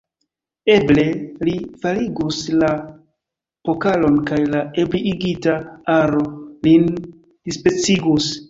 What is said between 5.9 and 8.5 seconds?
aro lin dispecigus.